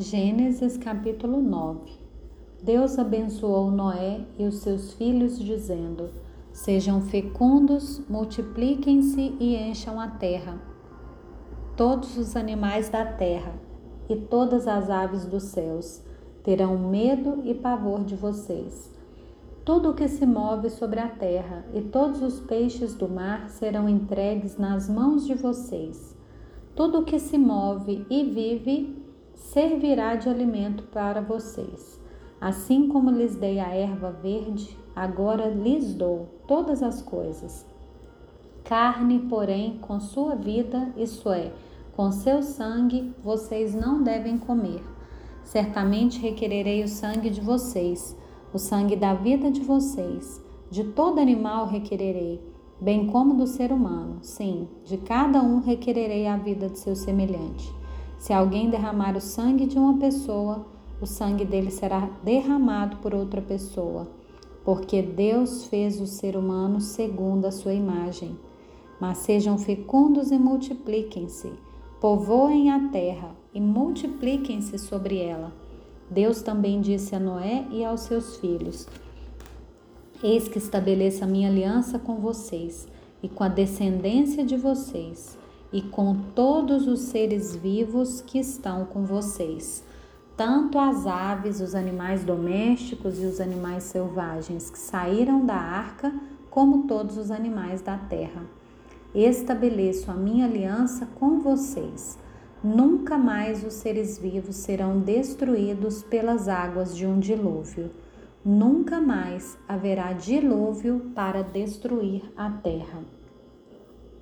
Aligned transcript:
Gênesis 0.00 0.76
capítulo 0.76 1.42
9 1.42 1.90
Deus 2.62 3.00
abençoou 3.00 3.68
Noé 3.68 4.20
e 4.38 4.44
os 4.44 4.58
seus 4.58 4.92
filhos, 4.92 5.36
dizendo: 5.36 6.10
Sejam 6.52 7.00
fecundos, 7.00 8.00
multipliquem-se 8.08 9.34
e 9.40 9.56
encham 9.56 9.98
a 9.98 10.06
terra. 10.06 10.62
Todos 11.76 12.16
os 12.16 12.36
animais 12.36 12.88
da 12.88 13.04
terra 13.04 13.52
e 14.08 14.14
todas 14.14 14.68
as 14.68 14.88
aves 14.88 15.26
dos 15.26 15.42
céus 15.42 16.00
terão 16.44 16.78
medo 16.78 17.42
e 17.44 17.52
pavor 17.52 18.04
de 18.04 18.14
vocês. 18.14 18.96
Tudo 19.64 19.90
o 19.90 19.94
que 19.94 20.06
se 20.06 20.24
move 20.24 20.70
sobre 20.70 21.00
a 21.00 21.08
terra 21.08 21.66
e 21.74 21.80
todos 21.80 22.22
os 22.22 22.38
peixes 22.38 22.94
do 22.94 23.08
mar 23.08 23.48
serão 23.48 23.88
entregues 23.88 24.58
nas 24.58 24.88
mãos 24.88 25.26
de 25.26 25.34
vocês. 25.34 26.16
Tudo 26.76 27.00
o 27.00 27.04
que 27.04 27.18
se 27.18 27.36
move 27.36 28.06
e 28.08 28.22
vive 28.22 28.97
servirá 29.38 30.16
de 30.16 30.28
alimento 30.28 30.84
para 30.84 31.20
vocês. 31.20 31.98
Assim 32.40 32.88
como 32.88 33.10
lhes 33.10 33.34
dei 33.34 33.58
a 33.58 33.74
erva 33.74 34.10
verde, 34.10 34.76
agora 34.94 35.48
lhes 35.48 35.94
dou 35.94 36.28
todas 36.46 36.82
as 36.82 37.00
coisas. 37.00 37.66
Carne, 38.64 39.20
porém, 39.20 39.78
com 39.78 39.98
sua 39.98 40.34
vida, 40.34 40.92
isso 40.96 41.30
é, 41.30 41.52
com 41.96 42.12
seu 42.12 42.42
sangue, 42.42 43.14
vocês 43.24 43.74
não 43.74 44.02
devem 44.02 44.38
comer. 44.38 44.82
Certamente 45.42 46.20
requererei 46.20 46.84
o 46.84 46.88
sangue 46.88 47.30
de 47.30 47.40
vocês, 47.40 48.16
o 48.52 48.58
sangue 48.58 48.94
da 48.94 49.14
vida 49.14 49.50
de 49.50 49.60
vocês. 49.60 50.44
De 50.70 50.84
todo 50.84 51.18
animal 51.18 51.66
requererei, 51.66 52.40
bem 52.78 53.06
como 53.06 53.34
do 53.34 53.46
ser 53.46 53.72
humano. 53.72 54.18
Sim, 54.20 54.68
de 54.84 54.98
cada 54.98 55.42
um 55.42 55.60
requererei 55.60 56.26
a 56.26 56.36
vida 56.36 56.68
de 56.68 56.78
seu 56.78 56.94
semelhante. 56.94 57.72
Se 58.18 58.32
alguém 58.32 58.68
derramar 58.68 59.16
o 59.16 59.20
sangue 59.20 59.64
de 59.64 59.78
uma 59.78 59.96
pessoa, 59.96 60.66
o 61.00 61.06
sangue 61.06 61.44
dele 61.44 61.70
será 61.70 62.10
derramado 62.24 62.96
por 62.96 63.14
outra 63.14 63.40
pessoa, 63.40 64.08
porque 64.64 65.00
Deus 65.00 65.66
fez 65.66 66.00
o 66.00 66.06
ser 66.06 66.36
humano 66.36 66.80
segundo 66.80 67.46
a 67.46 67.52
sua 67.52 67.72
imagem. 67.72 68.36
Mas 69.00 69.18
sejam 69.18 69.56
fecundos 69.56 70.32
e 70.32 70.38
multipliquem-se, 70.38 71.52
povoem 72.00 72.72
a 72.72 72.88
terra 72.88 73.30
e 73.54 73.60
multipliquem-se 73.60 74.76
sobre 74.76 75.20
ela. 75.20 75.52
Deus 76.10 76.42
também 76.42 76.80
disse 76.80 77.14
a 77.14 77.20
Noé 77.20 77.64
e 77.70 77.84
aos 77.84 78.00
seus 78.00 78.38
filhos: 78.38 78.88
Eis 80.20 80.48
que 80.48 80.58
estabeleço 80.58 81.22
a 81.22 81.28
minha 81.28 81.48
aliança 81.48 82.00
com 82.00 82.16
vocês 82.16 82.88
e 83.22 83.28
com 83.28 83.44
a 83.44 83.48
descendência 83.48 84.44
de 84.44 84.56
vocês 84.56 85.38
e 85.72 85.82
com 85.82 86.14
todos 86.34 86.86
os 86.86 87.00
seres 87.00 87.54
vivos 87.54 88.20
que 88.20 88.38
estão 88.38 88.84
com 88.86 89.04
vocês, 89.04 89.84
tanto 90.36 90.78
as 90.78 91.06
aves, 91.06 91.60
os 91.60 91.74
animais 91.74 92.24
domésticos 92.24 93.20
e 93.20 93.26
os 93.26 93.40
animais 93.40 93.84
selvagens 93.84 94.70
que 94.70 94.78
saíram 94.78 95.44
da 95.44 95.56
arca, 95.56 96.12
como 96.48 96.86
todos 96.86 97.18
os 97.18 97.30
animais 97.30 97.82
da 97.82 97.98
terra. 97.98 98.42
Estabeleço 99.14 100.10
a 100.10 100.14
minha 100.14 100.46
aliança 100.46 101.06
com 101.18 101.40
vocês. 101.40 102.18
Nunca 102.62 103.16
mais 103.16 103.64
os 103.64 103.74
seres 103.74 104.18
vivos 104.18 104.56
serão 104.56 105.00
destruídos 105.00 106.02
pelas 106.02 106.48
águas 106.48 106.96
de 106.96 107.06
um 107.06 107.18
dilúvio. 107.18 107.90
Nunca 108.44 109.00
mais 109.00 109.58
haverá 109.68 110.12
dilúvio 110.12 111.10
para 111.14 111.42
destruir 111.42 112.22
a 112.36 112.50
terra. 112.50 113.17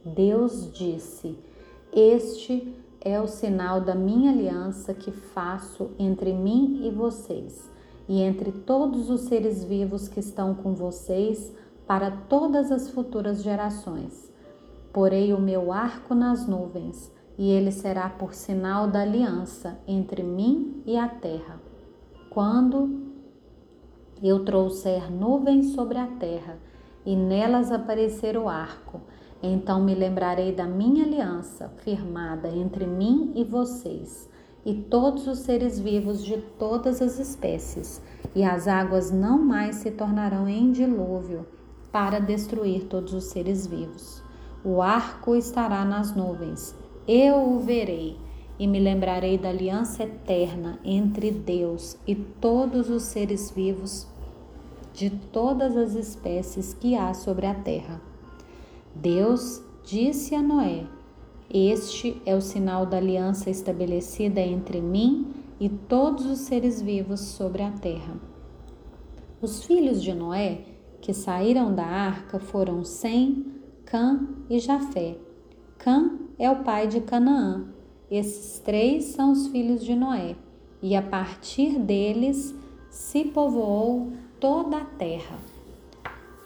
Deus 0.07 0.71
disse: 0.73 1.37
Este 1.93 2.73
é 3.01 3.21
o 3.21 3.27
sinal 3.27 3.81
da 3.81 3.93
minha 3.93 4.31
aliança 4.31 4.95
que 4.95 5.11
faço 5.11 5.91
entre 5.99 6.33
mim 6.33 6.87
e 6.87 6.91
vocês, 6.93 7.69
e 8.09 8.21
entre 8.21 8.53
todos 8.53 9.11
os 9.11 9.23
seres 9.23 9.65
vivos 9.65 10.07
que 10.07 10.21
estão 10.21 10.55
com 10.55 10.75
vocês 10.75 11.53
para 11.89 12.13
todas 12.13 12.71
as 12.71 12.89
futuras 12.89 13.43
gerações. 13.43 14.33
Porei 14.93 15.33
o 15.33 15.41
meu 15.41 15.73
arco 15.73 16.15
nas 16.15 16.47
nuvens, 16.47 17.13
e 17.37 17.51
ele 17.51 17.73
será 17.73 18.09
por 18.09 18.33
sinal 18.33 18.87
da 18.87 19.01
aliança 19.01 19.77
entre 19.89 20.23
mim 20.23 20.85
e 20.87 20.97
a 20.97 21.09
terra. 21.09 21.61
Quando 22.31 23.11
eu 24.23 24.45
trouxer 24.45 25.11
nuvens 25.11 25.73
sobre 25.75 25.99
a 25.99 26.07
terra, 26.07 26.59
e 27.05 27.15
nelas 27.15 27.71
aparecer 27.71 28.37
o 28.37 28.49
arco, 28.49 29.01
então 29.43 29.83
me 29.83 29.95
lembrarei 29.95 30.53
da 30.53 30.67
minha 30.67 31.05
aliança 31.05 31.69
firmada 31.79 32.49
entre 32.49 32.87
mim 32.87 33.33
e 33.35 33.45
vocês 33.45 34.29
e 34.67 34.75
todos 34.75 35.29
os 35.29 35.39
seres 35.39 35.79
vivos 35.79 36.25
de 36.25 36.39
todas 36.59 37.01
as 37.01 37.21
espécies, 37.21 38.03
e 38.35 38.43
as 38.43 38.67
águas 38.67 39.13
não 39.13 39.39
mais 39.39 39.77
se 39.77 39.93
tornarão 39.93 40.49
em 40.49 40.73
dilúvio 40.73 41.47
para 41.93 42.19
destruir 42.19 42.87
todos 42.87 43.15
os 43.15 43.27
seres 43.27 43.65
vivos. 43.65 44.21
O 44.65 44.83
arco 44.83 45.37
estará 45.37 45.85
nas 45.85 46.17
nuvens, 46.17 46.75
eu 47.07 47.37
o 47.37 47.61
verei 47.61 48.19
e 48.59 48.67
me 48.67 48.81
lembrarei 48.81 49.39
da 49.39 49.51
aliança 49.51 50.03
eterna 50.03 50.81
entre 50.85 51.31
Deus 51.31 51.97
e 52.05 52.17
todos 52.17 52.91
os 52.91 53.05
seres 53.05 53.53
vivos 53.53 54.09
de 54.93 55.11
todas 55.11 55.77
as 55.77 55.95
espécies 55.95 56.75
que 56.75 56.97
há 56.97 57.15
sobre 57.15 57.47
a 57.47 57.55
terra. 57.55 58.01
Deus 59.01 59.63
disse 59.85 60.35
a 60.35 60.41
Noé: 60.41 60.87
Este 61.53 62.21
é 62.25 62.35
o 62.35 62.41
sinal 62.41 62.87
da 62.87 62.97
aliança 62.97 63.51
estabelecida 63.51 64.41
entre 64.41 64.81
mim 64.81 65.35
e 65.61 65.69
todos 65.69 66.25
os 66.25 66.39
seres 66.39 66.81
vivos 66.81 67.21
sobre 67.21 67.63
a 67.63 67.71
terra. 67.73 68.17
Os 69.43 69.65
filhos 69.65 70.03
de 70.03 70.15
Noé 70.15 70.61
que 71.03 71.13
saíram 71.13 71.75
da 71.75 71.85
arca 71.85 72.41
foram 72.41 72.85
Sem, 72.85 73.45
Cã 73.85 74.27
e 74.49 74.59
Jafé. 74.59 75.19
Cã 75.77 76.19
é 76.39 76.51
o 76.51 76.65
pai 76.65 76.89
de 76.89 77.03
Canaã. 77.03 77.67
Esses 78.11 78.61
três 78.61 79.05
são 79.05 79.31
os 79.31 79.49
filhos 79.49 79.85
de 79.85 79.95
Noé, 79.95 80.37
e 80.81 80.97
a 80.97 81.03
partir 81.03 81.79
deles 81.79 82.55
se 82.89 83.25
povoou 83.25 84.11
toda 84.41 84.79
a 84.79 84.85
terra. 84.85 85.39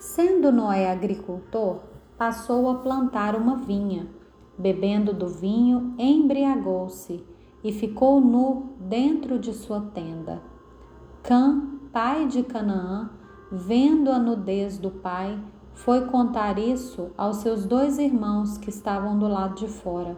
Sendo 0.01 0.51
Noé 0.51 0.91
agricultor, 0.91 1.81
passou 2.21 2.69
a 2.69 2.75
plantar 2.75 3.35
uma 3.35 3.57
vinha. 3.57 4.07
Bebendo 4.59 5.15
do 5.15 5.27
vinho, 5.27 5.95
embriagou-se 5.99 7.25
e 7.65 7.73
ficou 7.73 8.21
nu 8.21 8.75
dentro 8.79 9.39
de 9.39 9.55
sua 9.55 9.81
tenda. 9.81 10.43
Cã, 11.23 11.63
pai 11.91 12.27
de 12.27 12.43
Canaã, 12.43 13.09
vendo 13.51 14.11
a 14.11 14.19
nudez 14.19 14.77
do 14.77 14.91
pai, 14.91 15.43
foi 15.73 16.05
contar 16.09 16.59
isso 16.59 17.11
aos 17.17 17.37
seus 17.37 17.65
dois 17.65 17.99
irmãos 17.99 18.59
que 18.59 18.69
estavam 18.69 19.19
do 19.19 19.27
lado 19.27 19.55
de 19.55 19.69
fora. 19.69 20.15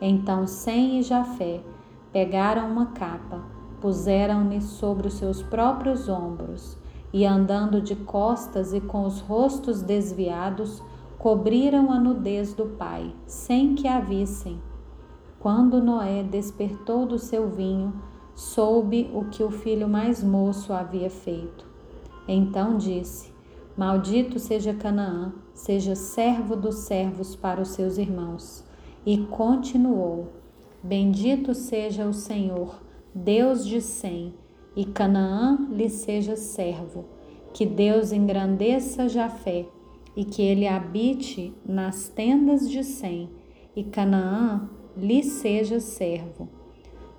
Então 0.00 0.46
Sem 0.46 0.98
e 0.98 1.02
Jafé 1.02 1.62
pegaram 2.10 2.70
uma 2.70 2.86
capa, 2.86 3.42
puseram-lhe 3.82 4.62
sobre 4.62 5.08
os 5.08 5.14
seus 5.18 5.42
próprios 5.42 6.08
ombros 6.08 6.78
e, 7.12 7.26
andando 7.26 7.82
de 7.82 7.94
costas 7.96 8.72
e 8.72 8.80
com 8.80 9.04
os 9.04 9.20
rostos 9.20 9.82
desviados, 9.82 10.82
cobriram 11.18 11.90
a 11.90 11.98
nudez 11.98 12.54
do 12.54 12.66
pai, 12.66 13.12
sem 13.26 13.74
que 13.74 13.88
a 13.88 13.98
vissem. 13.98 14.62
Quando 15.40 15.82
Noé 15.82 16.22
despertou 16.22 17.06
do 17.06 17.18
seu 17.18 17.48
vinho, 17.48 17.92
soube 18.36 19.10
o 19.12 19.24
que 19.24 19.42
o 19.42 19.50
filho 19.50 19.88
mais 19.88 20.22
moço 20.22 20.72
havia 20.72 21.10
feito. 21.10 21.66
Então 22.26 22.76
disse: 22.76 23.32
Maldito 23.76 24.38
seja 24.38 24.72
Canaã, 24.72 25.32
seja 25.52 25.96
servo 25.96 26.54
dos 26.54 26.76
servos 26.76 27.34
para 27.34 27.60
os 27.60 27.70
seus 27.70 27.98
irmãos. 27.98 28.64
E 29.04 29.18
continuou: 29.18 30.28
Bendito 30.82 31.52
seja 31.52 32.06
o 32.06 32.12
Senhor, 32.12 32.80
Deus 33.12 33.66
de 33.66 33.80
Sem, 33.80 34.34
e 34.76 34.84
Canaã 34.84 35.66
lhe 35.70 35.88
seja 35.88 36.36
servo. 36.36 37.06
Que 37.52 37.66
Deus 37.66 38.12
engrandeça 38.12 39.08
Jafé 39.08 39.66
e 40.18 40.24
que 40.24 40.42
ele 40.42 40.66
habite 40.66 41.54
nas 41.64 42.08
tendas 42.08 42.68
de 42.68 42.82
Sem, 42.82 43.30
e 43.76 43.84
Canaã 43.84 44.68
lhe 44.96 45.22
seja 45.22 45.78
servo. 45.78 46.48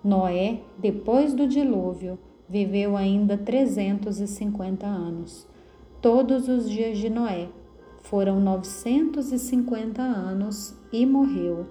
Noé, 0.03 0.59
depois 0.77 1.33
do 1.33 1.47
dilúvio, 1.47 2.19
viveu 2.49 2.97
ainda 2.97 3.37
350 3.37 4.85
anos. 4.85 5.47
Todos 6.01 6.49
os 6.49 6.69
dias 6.69 6.97
de 6.97 7.09
Noé 7.09 7.47
foram 8.01 8.41
950 8.41 10.01
anos 10.01 10.77
e 10.91 11.05
morreu. 11.05 11.67